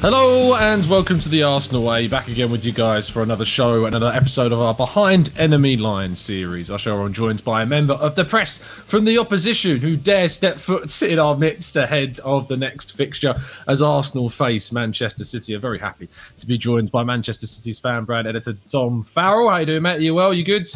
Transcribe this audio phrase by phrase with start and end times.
[0.00, 2.06] Hello and welcome to the Arsenal Way.
[2.06, 6.20] Back again with you guys for another show, another episode of our Behind Enemy Lines
[6.20, 6.70] series.
[6.70, 10.28] Our show, I'm joined by a member of the press from the opposition who dare
[10.28, 13.34] step foot in our midst ahead of the next fixture
[13.66, 15.54] as Arsenal face Manchester City.
[15.54, 19.48] I'm very happy to be joined by Manchester City's fan brand editor Dom Farrell.
[19.48, 19.96] How you doing, mate?
[19.96, 20.34] Are you well?
[20.34, 20.68] You good?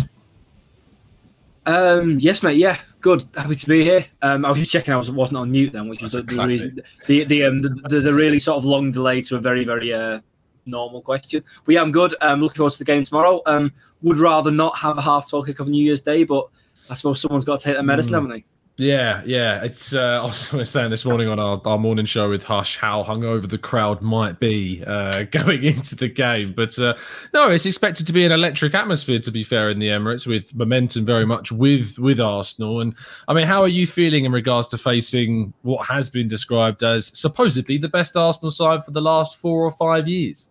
[1.66, 2.57] Um, yes, mate.
[2.57, 3.27] Yeah, good.
[3.35, 4.05] Happy to be here.
[4.23, 6.45] Um, I was just checking I was, wasn't on mute then, which was the, the,
[6.45, 9.65] reason, the the, um, the, the, the really sort of long delay to a very
[9.65, 10.20] very uh,
[10.66, 11.42] normal question.
[11.65, 12.15] But yeah, I'm good.
[12.20, 13.42] I'm looking forward to the game tomorrow.
[13.47, 16.48] Um, would rather not have a half twelve kick of New Year's Day, but
[16.89, 18.16] I suppose someone's got to take their medicine, mm.
[18.16, 18.45] haven't they?
[18.80, 19.62] Yeah, yeah.
[19.62, 20.20] It's uh,
[20.52, 23.59] I was saying this morning on our, our morning show with Hush how hungover the
[23.59, 26.95] crowd might be uh, going into the game, but uh,
[27.34, 29.19] no, it's expected to be an electric atmosphere.
[29.20, 32.80] To be fair, in the Emirates, with momentum very much with with Arsenal.
[32.80, 32.95] And
[33.29, 37.06] I mean, how are you feeling in regards to facing what has been described as
[37.19, 40.48] supposedly the best Arsenal side for the last four or five years?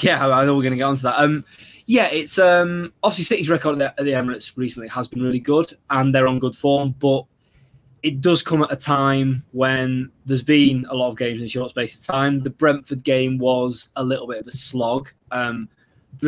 [0.00, 1.18] Yeah, I know we're going to get onto that.
[1.18, 1.44] Um,
[1.86, 5.40] yeah, it's um, obviously City's record at the, at the Emirates recently has been really
[5.40, 7.26] good, and they're on good form, but
[8.04, 11.48] it does come at a time when there's been a lot of games in a
[11.48, 12.38] short space of time.
[12.38, 15.10] The Brentford game was a little bit of a slog.
[15.30, 15.70] Um,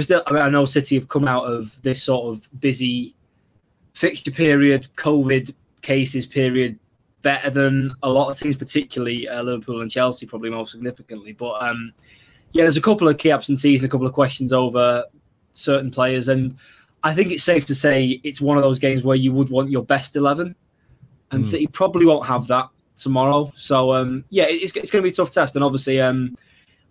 [0.00, 3.14] still, I, mean, I know City have come out of this sort of busy
[3.92, 5.52] fixture period, COVID
[5.82, 6.78] cases period,
[7.20, 11.32] better than a lot of teams, particularly uh, Liverpool and Chelsea, probably more significantly.
[11.32, 11.92] But um,
[12.52, 15.04] yeah, there's a couple of key absentees and a couple of questions over
[15.52, 16.56] certain players, and
[17.02, 19.68] I think it's safe to say it's one of those games where you would want
[19.68, 20.56] your best eleven
[21.30, 21.46] and mm.
[21.46, 23.52] City probably won't have that tomorrow.
[23.56, 26.36] So um, yeah, it's, it's going to be a tough test, and obviously um,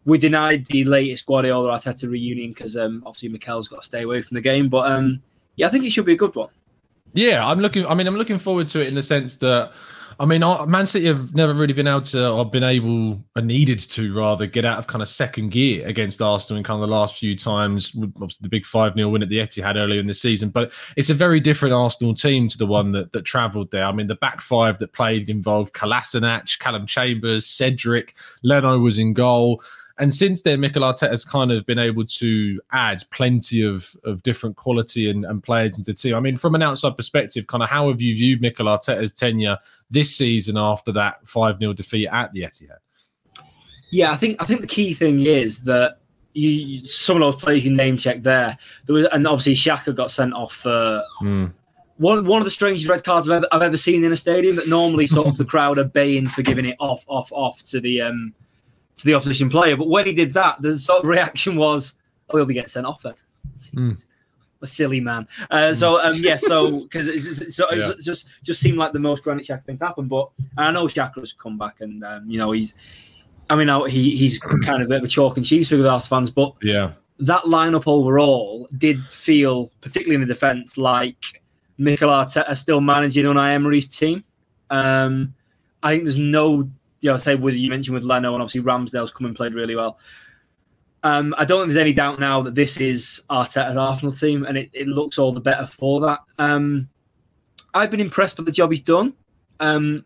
[0.05, 4.21] we denied the latest Guardiola Arteta reunion because um, obviously Mikel's got to stay away
[4.21, 4.69] from the game.
[4.69, 5.21] But um,
[5.55, 6.49] yeah, I think it should be a good one.
[7.13, 7.85] Yeah, I'm looking.
[7.85, 9.71] I mean, I'm looking forward to it in the sense that
[10.19, 13.79] I mean, Man City have never really been able to, or been able, or needed
[13.79, 16.95] to rather, get out of kind of second gear against Arsenal in kind of the
[16.95, 17.91] last few times.
[17.95, 20.49] Obviously, the big 5 0 win at the Etihad earlier in the season.
[20.49, 23.85] But it's a very different Arsenal team to the one that, that travelled there.
[23.85, 29.13] I mean, the back five that played involved Kolasinac, Callum Chambers, Cedric, Leno was in
[29.13, 29.61] goal.
[29.97, 34.23] And since then, Mikel Arteta has kind of been able to add plenty of, of
[34.23, 36.15] different quality and, and players into the team.
[36.15, 39.57] I mean, from an outside perspective, kind of how have you viewed Mikel Arteta's tenure
[39.89, 42.79] this season after that 5 0 defeat at the Etihad?
[43.89, 45.99] Yeah, I think I think the key thing is that
[46.33, 48.57] you, some of those players you name check there.
[48.85, 51.53] There was, and obviously Xhaka got sent off for mm.
[51.97, 54.57] one one of the strangest red cards I've ever, I've ever seen in a stadium.
[54.57, 57.79] That normally sort of the crowd are baying for giving it off, off, off to
[57.79, 58.33] the um,
[58.97, 59.77] to the opposition player.
[59.77, 61.97] But when he did that, the sort of reaction was,
[62.29, 63.13] "Oh, he'll be getting sent off then."
[63.73, 64.05] Mm.
[64.61, 65.27] A silly man.
[65.51, 65.75] Uh, mm.
[65.77, 67.91] So um, yeah, so because it's, so yeah.
[67.91, 70.07] it's just just seemed like the most Granit Xhaka thing to happen.
[70.07, 72.73] But I know Xhaka's come back, and um, you know he's.
[73.47, 75.91] I mean, he he's kind of a bit of a chalk and cheese figure with
[75.91, 81.43] Arsenal fans, but yeah, that lineup overall did feel, particularly in the defence, like
[81.77, 84.23] Mikel Arteta still managing Unai Emery's team.
[84.69, 85.33] Um,
[85.83, 86.69] I think there's no
[87.01, 89.75] you know, say with you mentioned with Leno and obviously Ramsdale's come and played really
[89.75, 89.99] well.
[91.03, 94.57] Um, I don't think there's any doubt now that this is Arteta's Arsenal team, and
[94.57, 96.19] it, it looks all the better for that.
[96.39, 96.89] Um,
[97.75, 99.13] I've been impressed with the job he's done.
[99.59, 100.03] Um,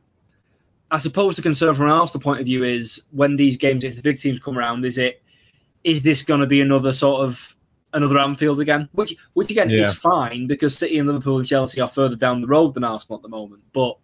[0.92, 3.96] I suppose the concern from an Arsenal point of view is when these games, if
[3.96, 5.24] the big teams come around, is it
[5.84, 7.56] is this going to be another sort of
[7.94, 8.90] another Anfield again?
[8.92, 9.82] Which, which again yeah.
[9.82, 13.18] is fine because City and Liverpool and Chelsea are further down the road than Arsenal
[13.18, 13.98] at the moment, but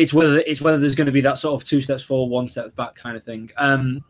[0.00, 2.46] it's whether it's whether there's going to be that sort of two steps forward, one
[2.46, 3.50] step back kind of thing.
[3.56, 4.02] Um,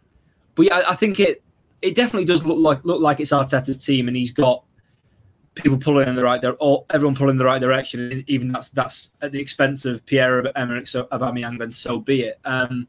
[0.55, 1.43] but yeah, I think it
[1.83, 4.65] it definitely does look like look like it's Arteta's team, and he's got
[5.55, 8.25] people pulling in the right there, or everyone pulling in the right direction.
[8.27, 11.59] Even that's that's at the expense of Pierre Emerick so Aubameyang.
[11.59, 12.39] Then so be it.
[12.45, 12.87] Um,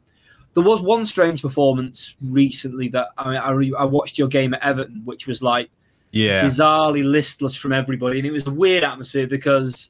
[0.53, 4.53] there was one strange performance recently that I mean, I, re, I watched your game
[4.53, 5.69] at Everton, which was like
[6.11, 9.89] yeah bizarrely listless from everybody, and it was a weird atmosphere because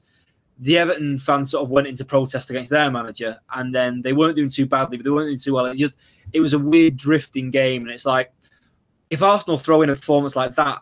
[0.59, 4.35] the Everton fans sort of went into protest against their manager, and then they weren't
[4.35, 5.65] doing too badly, but they weren't doing too well.
[5.65, 5.93] It just
[6.33, 8.31] it was a weird drifting game, and it's like
[9.09, 10.81] if Arsenal throw in a performance like that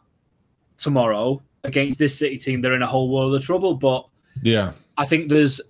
[0.78, 3.74] tomorrow against this City team, they're in a whole world of trouble.
[3.74, 4.08] But
[4.42, 5.62] yeah, I think there's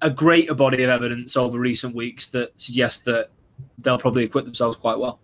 [0.00, 3.30] a greater body of evidence over recent weeks that suggests that
[3.78, 5.18] they'll probably equip themselves quite well.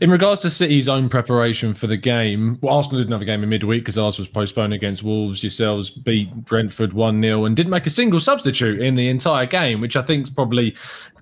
[0.00, 3.42] In regards to City's own preparation for the game, well, Arsenal didn't have a game
[3.42, 5.42] in midweek because ours was postponed against Wolves.
[5.42, 9.80] Yourselves beat Brentford 1 0 and didn't make a single substitute in the entire game,
[9.80, 10.74] which I think probably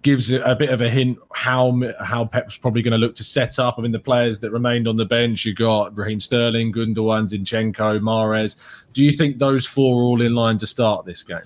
[0.03, 3.59] gives a bit of a hint how how Pep's probably going to look to set
[3.59, 3.75] up.
[3.77, 8.01] I mean, the players that remained on the bench, you got Raheem Sterling, Gundogan, Zinchenko,
[8.01, 8.57] Mahrez.
[8.93, 11.41] Do you think those four are all in line to start this game?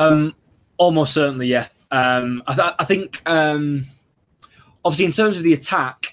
[0.00, 0.34] Um,
[0.78, 1.68] almost certainly, yeah.
[1.90, 3.20] Um, I, th- I think.
[3.26, 3.86] Um
[4.84, 6.11] obviously, in terms of the attack,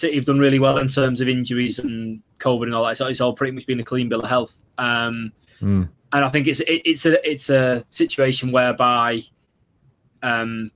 [0.00, 2.96] City have done really well in terms of injuries and COVID and all that.
[2.96, 4.56] So it's all pretty much been a clean bill of health.
[4.78, 5.88] Um, Mm.
[6.12, 9.22] And I think it's it, it's a it's a situation whereby
[10.22, 10.72] um,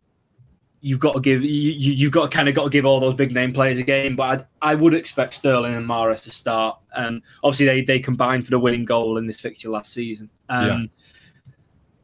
[0.81, 3.01] you've got to give you, you you've got to kind of got to give all
[3.01, 4.15] those big name players a game.
[4.15, 6.79] But I'd, I would expect Sterling and Mahrez to start.
[6.95, 10.31] Um, obviously, they they combined for the winning goal in this fixture last season.
[10.49, 10.91] Um,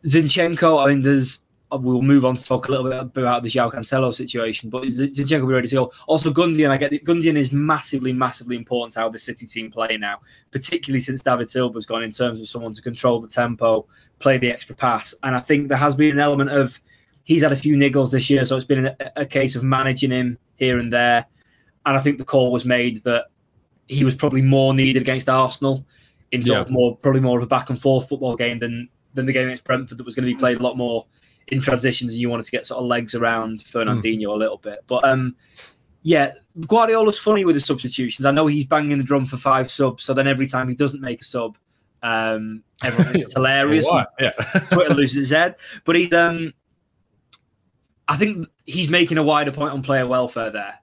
[0.05, 3.49] Zinchenko, I mean, there's Uh, we'll move on to talk a little bit about the
[3.49, 5.93] João Cancelo situation, but Zinchenko will be ready to go.
[6.07, 9.71] Also, Gundogan, I get that Gundogan is massively, massively important to how the City team
[9.71, 10.21] play now,
[10.51, 13.87] particularly since David Silva's gone in terms of someone to control the tempo,
[14.19, 15.15] play the extra pass.
[15.23, 16.81] And I think there has been an element of
[17.25, 20.11] he's had a few niggles this year, so it's been a, a case of managing
[20.11, 21.27] him here and there.
[21.87, 23.27] And I think the call was made that
[23.87, 25.85] he was probably more needed against Arsenal
[26.33, 26.63] in sort Yeah.
[26.63, 29.49] of more, probably more of a back and forth football game than than the game
[29.49, 31.05] against Brentford that was going to be played a lot more
[31.51, 34.81] in transitions and you wanted to get sort of legs around Fernandinho a little bit.
[34.87, 35.37] But um,
[36.03, 36.33] yeah,
[36.67, 38.25] Guardiola's funny with the substitutions.
[38.25, 41.01] I know he's banging the drum for five subs, so then every time he doesn't
[41.01, 41.59] make a sub,
[42.03, 43.91] um, everyone thinks it's hilarious.
[44.19, 44.31] Yeah.
[44.71, 45.57] Twitter loses his head.
[45.85, 46.53] But he's um
[48.09, 50.75] I think he's making a wider point on player welfare there.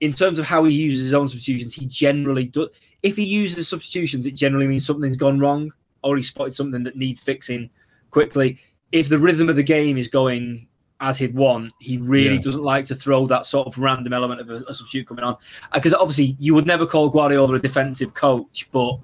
[0.00, 2.68] In terms of how he uses his own substitutions, he generally does
[3.02, 5.72] if he uses substitutions, it generally means something's gone wrong
[6.02, 7.70] or he spotted something that needs fixing
[8.10, 8.58] quickly.
[8.92, 10.68] If the rhythm of the game is going
[11.00, 12.40] as he'd want, he really Yeah.
[12.42, 15.36] doesn't like to throw that sort of random element of a, a substitute coming on.
[15.74, 18.98] Because obviously you would never call Guardiola a defensive coach, but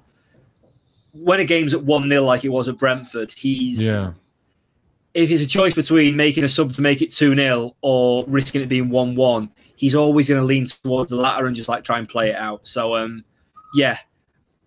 [1.11, 4.13] when a game's at 1 0 like it was at Brentford, he's Yeah.
[5.13, 8.61] if it's a choice between making a sub to make it 2 0 or risking
[8.61, 11.83] it being 1 1, he's always going to lean towards the latter and just like
[11.83, 12.65] try and play it out.
[12.65, 13.23] So, um,
[13.75, 13.97] yeah,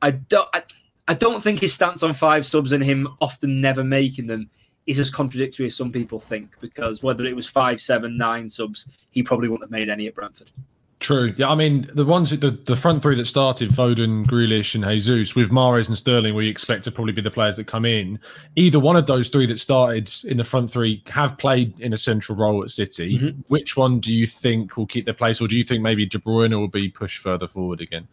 [0.01, 0.63] I don't, I,
[1.09, 4.51] I don't think his stance on five subs and him often never making them
[4.87, 8.89] is as contradictory as some people think because whether it was five, seven, nine subs,
[9.11, 10.51] he probably wouldn't have made any at Brentford.
[10.99, 11.35] True.
[11.37, 15.35] Yeah, I mean the ones the, the front three that started Foden, Grealish, and Jesus
[15.35, 18.19] with Mahrez and Sterling, we expect to probably be the players that come in.
[18.55, 21.99] Either one of those three that started in the front three have played in a
[21.99, 23.19] central role at City.
[23.19, 23.45] Mhm.
[23.49, 26.19] Which one do you think will keep their place, or do you think maybe De
[26.19, 28.09] Bruyne will be pushed further forward again?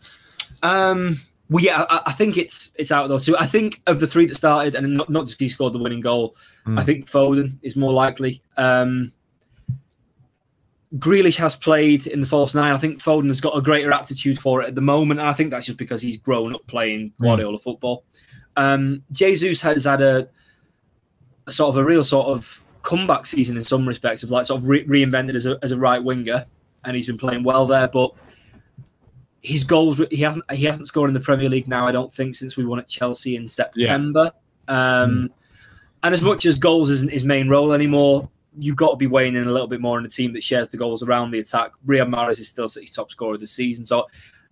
[0.62, 3.38] Um, well, yeah, I, I think it's it's out of those two.
[3.38, 6.02] I think of the three that started, and not not just he scored the winning
[6.02, 6.36] goal.
[6.66, 6.80] Mm.
[6.80, 8.42] I think Foden is more likely.
[8.58, 9.12] Um,
[10.98, 12.74] Grealish has played in the false nine.
[12.74, 15.20] I think Foden has got a greater aptitude for it at the moment.
[15.20, 18.04] And I think that's just because he's grown up playing Guardiola football.
[18.56, 20.30] Um, Jesus has had a,
[21.48, 24.62] a sort of a real sort of comeback season in some respects of like sort
[24.62, 26.46] of re- reinvented as a, as a right winger,
[26.86, 27.88] and he's been playing well there.
[27.88, 28.14] But
[29.44, 31.86] his goals he hasn't he hasn't scored in the Premier League now.
[31.86, 34.32] I don't think since we won at Chelsea in September.
[34.68, 35.30] Um,
[36.02, 38.30] And as much as goals isn't his main role anymore,
[38.60, 40.68] you've got to be weighing in a little bit more in a team that shares
[40.70, 41.72] the goals around the attack.
[41.88, 44.08] Riyad Mahrez is still City's top scorer of the season, so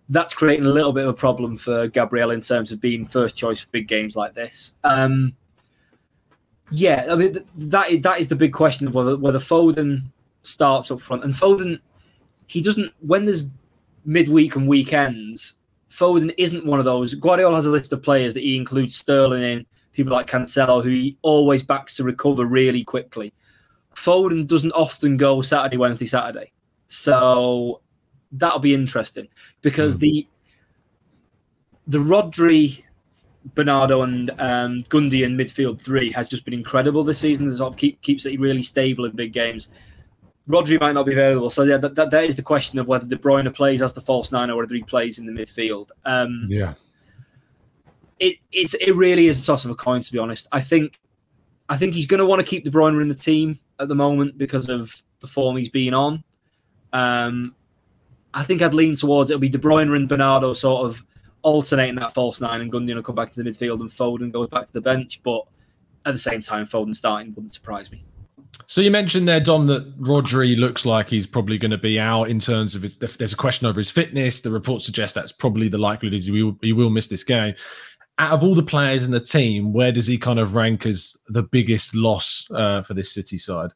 [0.08, 3.36] that's creating a little bit of a problem for Gabriel in terms of being first
[3.36, 4.76] choice for big games like this.
[4.82, 5.34] Um,
[6.70, 10.04] yeah, I mean th- that is, that is the big question of whether whether Foden
[10.40, 11.80] starts up front and Foden
[12.46, 13.44] he doesn't when there's
[14.04, 15.58] midweek and weekends.
[15.88, 17.14] Foden isn't one of those.
[17.14, 20.88] Guardiola has a list of players that he includes Sterling in, people like Cancelo, who
[20.88, 23.32] he always backs to recover really quickly.
[23.94, 26.50] Foden doesn't often go Saturday, Wednesday, Saturday.
[26.86, 27.82] So
[28.32, 29.28] that'll be interesting
[29.60, 30.00] because Mm.
[30.00, 30.26] the
[31.88, 32.82] the Rodri,
[33.54, 37.48] Bernardo, and um, Gundy midfield three has just been incredible this season.
[37.48, 39.68] It sort of keep, keeps it really stable in big games.
[40.48, 43.06] Rodri might not be available, so yeah, that, that, that is the question of whether
[43.06, 45.90] De Bruyne plays as the false nine or whether he plays in the midfield.
[46.04, 46.74] Um, Yeah.
[48.18, 50.48] it it's it really is a toss of a coin to be honest.
[50.50, 50.98] I think
[51.68, 53.94] I think he's going to want to keep De Bruyne in the team at the
[53.94, 56.24] moment because of the form he's been on.
[56.92, 57.54] Um,
[58.34, 61.04] I think I'd lean towards it'll be De Bruyne and Bernardo sort of
[61.42, 64.48] alternating that false nine, and Gundogan will come back to the midfield and Foden goes
[64.48, 65.22] back to the bench.
[65.22, 65.42] But
[66.04, 68.04] at the same time, Foden starting wouldn't surprise me.
[68.66, 72.24] So you mentioned there, Dom, that Rodri looks like he's probably going to be out
[72.30, 73.02] in terms of his.
[73.02, 74.40] if There's a question over his fitness.
[74.40, 77.54] The report suggests that's probably the likelihood is he will, he will miss this game.
[78.18, 81.16] Out of all the players in the team, where does he kind of rank as
[81.28, 83.70] the biggest loss uh, for this City side?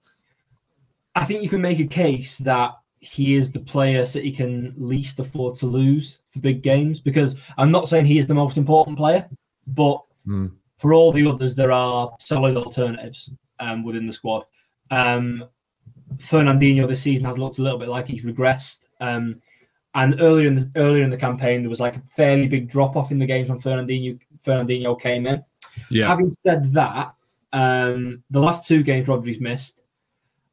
[1.15, 5.19] I think you can make a case that he is the player City can least
[5.19, 8.97] afford to lose for big games because I'm not saying he is the most important
[8.97, 9.29] player,
[9.67, 10.49] but Hmm.
[10.79, 13.31] for all the others, there are solid alternatives
[13.61, 14.45] um, within the squad.
[14.91, 15.45] Um,
[16.17, 18.87] Fernandinho this season has looked a little bit like he's regressed.
[19.01, 19.41] Um,
[19.95, 22.97] and earlier in the earlier in the campaign, there was like a fairly big drop
[22.97, 25.43] off in the games when Fernandinho Fernandinho came in.
[25.91, 26.07] Yeah.
[26.07, 27.15] Having said that,
[27.53, 29.83] um, the last two games Rodri's missed,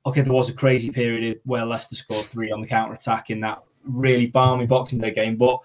[0.06, 3.40] okay, there was a crazy period where Leicester scored three on the counter attack in
[3.42, 5.60] that really balmy Boxing Day game, but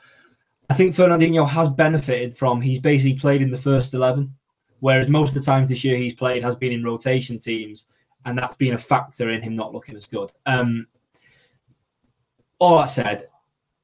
[0.70, 4.34] I think Fernandinho has benefited from he's basically played in the first eleven,
[4.80, 7.86] whereas most of the times this year he's played has been in rotation teams,
[8.24, 10.30] and that's been a factor in him not looking as good.
[10.46, 10.86] Um,
[12.58, 13.28] all that said,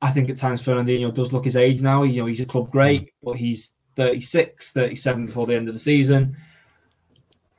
[0.02, 2.02] I think at times Fernandinho does look his age now.
[2.02, 5.78] You know, he's a club great, but he's 36, 37 before the end of the
[5.78, 6.36] season.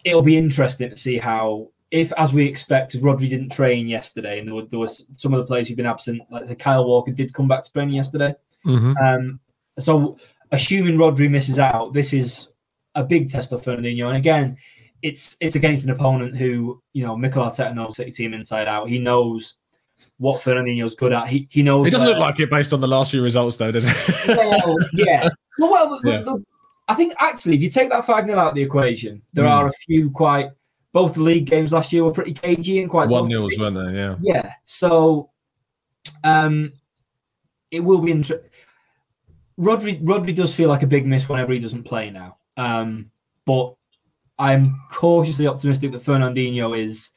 [0.03, 4.48] It'll be interesting to see how, if as we expect, Rodri didn't train yesterday, and
[4.48, 7.34] there, were, there was some of the players who've been absent, like Kyle Walker did
[7.34, 8.36] come back to training yesterday.
[8.65, 8.98] Mm-hmm.
[8.98, 9.39] Um,
[9.79, 10.17] so,
[10.51, 12.50] assuming Rodri misses out, this is
[12.94, 14.08] a big test of Fernandinho.
[14.08, 14.58] And again,
[15.06, 18.90] it's it's against an opponent who, you know, Mikel Arteta knows City team inside out.
[18.90, 19.56] He knows
[20.18, 21.28] what Fernandinho's good at.
[21.28, 21.86] He he knows.
[21.88, 24.28] It doesn't where- look like it based on the last few results, though, does it?
[24.36, 25.30] well, yeah.
[25.60, 26.24] Well, well Yeah.
[26.88, 29.52] I think actually, if you take that 5 0 out of the equation, there Mm.
[29.52, 30.50] are a few quite.
[30.92, 33.08] Both the league games last year were pretty cagey and quite.
[33.10, 33.30] One close.
[33.30, 33.98] nils, weren't they?
[34.00, 34.16] Yeah.
[34.22, 34.54] Yeah.
[34.64, 35.30] So
[36.24, 36.74] um,
[37.70, 38.50] it will be interesting.
[39.60, 42.38] Rodri, Rodri does feel like a big miss whenever he doesn't play now.
[42.58, 43.12] Um,
[43.46, 43.76] but
[44.38, 47.12] I'm cautiously optimistic that Fernandinho is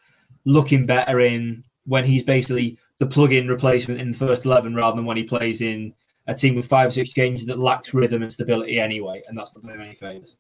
[0.45, 5.05] looking better in when he's basically the plug-in replacement in the first eleven rather than
[5.05, 5.95] when he plays in
[6.27, 9.55] a team with five or six games that lacks rhythm and stability anyway, and that's
[9.55, 10.37] not doing any favors.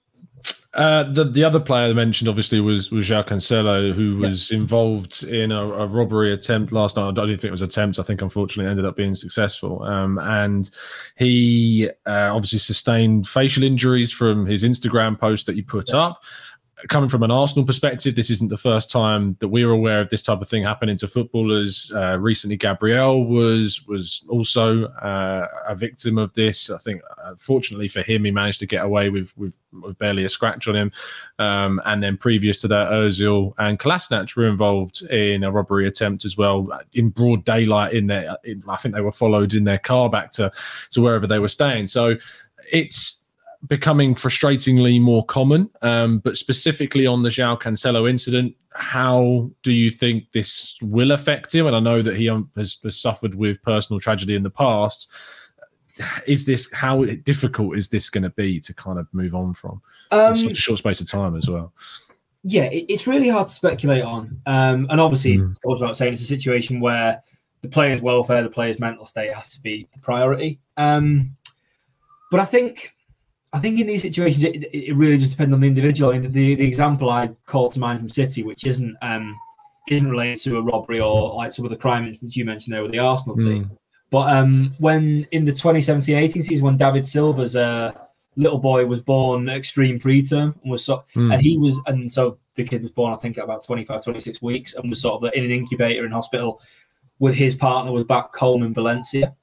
[0.75, 5.25] Uh, the the other player I mentioned obviously was was João Cancelo, who was involved
[5.25, 7.09] in a, a robbery attempt last night.
[7.09, 7.99] I don't think it was attempt.
[7.99, 9.83] I think unfortunately it ended up being successful.
[9.83, 10.71] Um, and
[11.17, 16.23] he uh, obviously sustained facial injuries from his Instagram post that he put up.
[16.87, 20.23] Coming from an Arsenal perspective, this isn't the first time that we're aware of this
[20.23, 21.91] type of thing happening to footballers.
[21.93, 26.71] Uh, recently, Gabriel was was also uh, a victim of this.
[26.71, 30.25] I think, uh, fortunately for him, he managed to get away with with, with barely
[30.25, 30.93] a scratch on him.
[31.41, 36.25] Um, and then previous to that, Ozil and Kolasinac were involved in a robbery attempt
[36.25, 37.93] as well in broad daylight.
[37.93, 40.53] In their, in, I think they were followed in their car back to
[40.91, 41.89] to wherever they were staying.
[41.89, 42.15] So
[42.71, 43.18] it's
[43.67, 45.69] becoming frustratingly more common.
[45.83, 51.53] Um, but specifically on the João Cancelo incident, how do you think this will affect
[51.53, 51.67] him?
[51.67, 55.11] And I know that he um, has, has suffered with personal tragedy in the past.
[56.29, 59.83] Is this how difficult is this going to be to kind of move on from
[60.13, 61.73] in Um, such a short space of time as well?
[62.45, 64.41] yeah, it, it's really hard to speculate on.
[64.47, 65.61] Um, and obviously, Mm.
[65.61, 67.21] goes without saying, it's a situation where
[67.63, 70.61] the player's welfare, the player's mental state has to be the priority.
[70.77, 71.37] Um,
[72.31, 72.95] but I think,
[73.53, 76.13] I think in these situations, it, it really just depends on the individual.
[76.13, 79.37] I mean, the, the example I call to mind from City, which isn't um,
[79.89, 82.83] isn't related to a robbery or like some of the crime incidents you mentioned there
[82.83, 83.71] with the Arsenal team.
[84.11, 87.93] But um, when in the 2017-18 season, when David Silva's uh,
[88.37, 91.33] little boy was born extreme preterm and was so, Mm.
[91.35, 94.41] and he was, and so the kid was born, I think, at about 25, 26
[94.43, 96.61] weeks, and was sort of in an incubator in hospital
[97.19, 99.35] with his partner was back home in Valencia,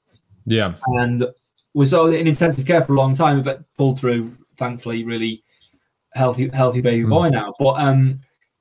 [0.46, 0.74] Yeah.
[0.86, 1.26] and
[1.76, 4.32] was sort of in intensive care for a long time, but pulled through.
[4.56, 5.44] Thankfully, really
[6.14, 7.10] healthy, healthy baby Mm.
[7.10, 7.52] boy now.
[7.58, 8.20] But um,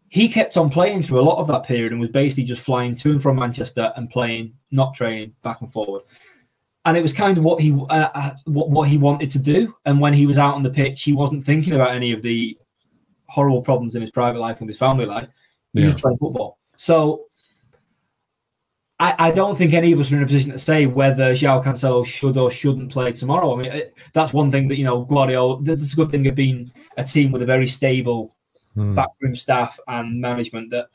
[0.09, 2.93] he kept on playing through a lot of that period and was basically just flying
[2.95, 6.01] to and from Manchester and playing, not training, back and forward.
[6.83, 9.73] And it was kind of what he uh, uh, what, what he wanted to do.
[9.85, 12.57] And when he was out on the pitch, he wasn't thinking about any of the
[13.27, 15.29] horrible problems in his private life and his family life.
[15.73, 15.91] He was Yeah.
[15.93, 16.59] just playing football.
[16.75, 17.25] So
[18.99, 21.63] I, I don't think any of us are in a position to say whether João
[21.63, 23.53] Cancelo should or shouldn't play tomorrow.
[23.53, 25.61] I mean, it, that's one thing that you know Guardiola.
[25.63, 28.35] That's a good thing of being a team with a very stable
[28.75, 28.93] Mm.
[28.93, 30.69] backroom staff and management.
[30.69, 30.87] That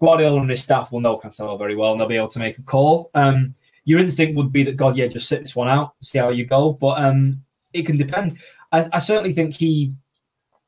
[0.00, 2.58] Guardiola and his staff will know Cancelo very well, and they'll be able to make
[2.58, 3.10] a call.
[3.14, 6.28] Um, your instinct would be that God, yeah, just sit this one out, see how
[6.28, 6.72] you go.
[6.72, 8.36] But um, it can depend.
[8.72, 9.94] I, I certainly think he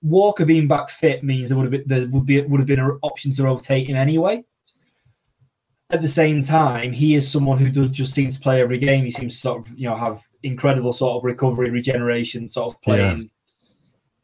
[0.01, 2.81] Walker being back fit means there would have been there would be would have been
[2.81, 4.45] an option to rotate him anyway.
[5.91, 9.05] At the same time, he is someone who does just seem to play every game.
[9.05, 12.83] He seems to sort of you know have incredible sort of recovery, regeneration, sort of
[12.83, 13.31] playing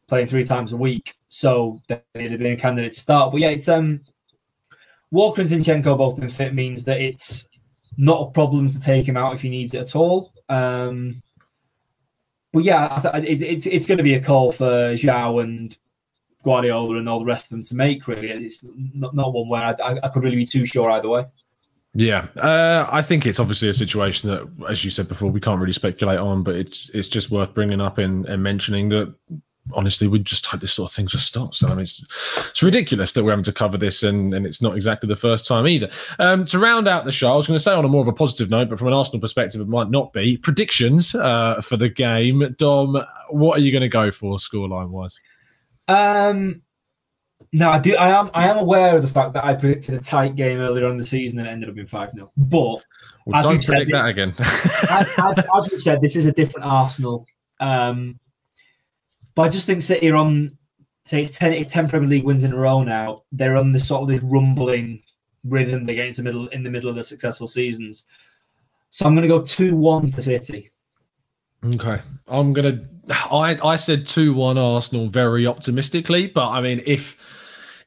[0.07, 1.15] playing three times a week.
[1.29, 3.31] So it'd have been a candidate to start.
[3.31, 4.01] But yeah, it's um
[5.11, 7.47] Walker and Zinchenko both been fit means that it's
[7.97, 10.33] not a problem to take him out if he needs it at all.
[10.49, 11.21] Um,
[12.51, 15.77] but yeah, I th- it's it's it's going to be a call for João and
[16.43, 18.07] Guardiola and all the rest of them to make.
[18.07, 21.25] Really, it's not, not one where I, I could really be too sure either way.
[21.97, 25.61] Yeah, uh, I think it's obviously a situation that, as you said before, we can't
[25.61, 29.13] really speculate on, but it's it's just worth bringing up and, and mentioning that.
[29.73, 31.63] Honestly, we just hope this sort of thing just stops.
[31.63, 32.05] And I mean, it's,
[32.49, 35.47] it's ridiculous that we're having to cover this, and, and it's not exactly the first
[35.47, 35.89] time either.
[36.19, 38.07] Um, to round out the show, I was going to say on a more of
[38.07, 40.37] a positive note, but from an Arsenal perspective, it might not be.
[40.37, 43.03] Predictions uh, for the game, Dom.
[43.31, 45.19] What are you going to go for, scoreline wise?
[45.87, 46.61] Um,
[47.51, 47.95] No, I do.
[47.95, 48.29] I am.
[48.33, 50.97] I am aware of the fact that I predicted a tight game earlier on in
[50.97, 52.83] the season and it ended up being five 0 But
[53.25, 54.35] Well, As don't we've said, predict that again.
[54.39, 57.25] as, as, as we said, this is a different Arsenal.
[57.59, 58.19] Um,
[59.35, 60.57] but I just think City are on
[61.05, 63.23] say it's 10, it's 10 Premier League wins in a row now.
[63.31, 65.03] They're on this sort of this rumbling
[65.43, 68.05] rhythm they get into middle in the middle of the successful seasons.
[68.89, 70.71] So I'm going to go two one to City.
[71.63, 72.81] Okay, I'm gonna.
[73.09, 77.17] I I said two one Arsenal very optimistically, but I mean if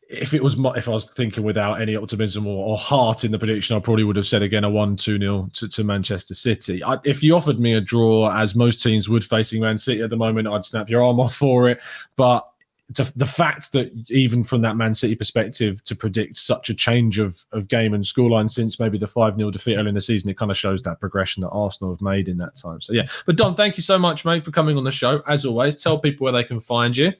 [0.08, 3.30] if it was my, if I was thinking without any optimism or, or heart in
[3.30, 6.34] the prediction, I probably would have said again a one two nil to, to Manchester
[6.34, 6.82] City.
[6.82, 10.10] I, if you offered me a draw, as most teams would facing Man City at
[10.10, 11.82] the moment, I'd snap your arm off for it.
[12.16, 12.48] But
[12.94, 17.18] to, the fact that even from that Man City perspective, to predict such a change
[17.18, 20.30] of, of game and scoreline since maybe the 5 0 defeat early in the season,
[20.30, 22.80] it kind of shows that progression that Arsenal have made in that time.
[22.80, 23.06] So, yeah.
[23.26, 25.22] But, Dom, thank you so much, mate, for coming on the show.
[25.28, 27.12] As always, tell people where they can find you.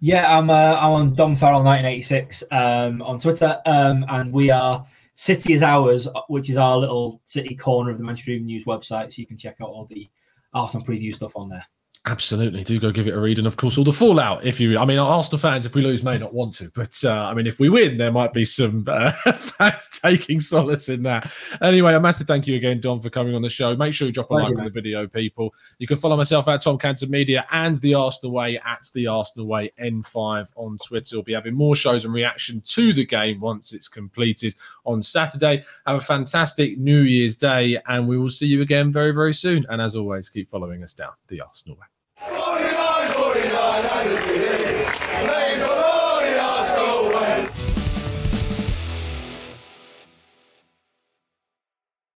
[0.00, 4.86] Yeah, I'm uh, I'm on Dom Farrell 1986 um, on Twitter, um, and we are
[5.14, 9.12] City is ours, which is our little city corner of the Manchester Evening News website.
[9.12, 10.08] So you can check out all the
[10.54, 11.66] Arsenal preview stuff on there.
[12.08, 14.42] Absolutely, do go give it a read, and of course, all the fallout.
[14.42, 17.10] If you, I mean, Arsenal fans, if we lose, may not want to, but uh,
[17.10, 21.30] I mean, if we win, there might be some uh, fans taking solace in that.
[21.60, 23.76] Anyway, a massive thank you again, Dom, for coming on the show.
[23.76, 25.52] Make sure you drop a Pleasure, like on the video, people.
[25.80, 29.46] You can follow myself at Tom Cantor Media and the Arsenal Way at the Arsenal
[29.46, 31.16] Way N5 on Twitter.
[31.16, 34.54] We'll be having more shows and reaction to the game once it's completed
[34.86, 35.62] on Saturday.
[35.86, 39.66] Have a fantastic New Year's Day, and we will see you again very, very soon.
[39.68, 41.84] And as always, keep following us down the Arsenal Way.
[42.20, 42.87] 49, 49, and it's